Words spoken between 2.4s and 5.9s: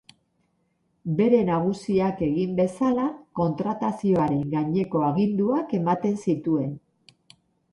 bezala, kontratazioaren gaineko aginduak